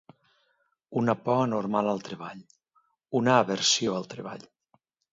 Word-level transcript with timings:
Una 1.01 1.15
por 1.27 1.41
anormal 1.43 1.91
al 1.93 2.03
treball; 2.09 2.41
Una 3.23 3.39
aversió 3.45 3.99
al 4.01 4.13
treball. 4.17 4.53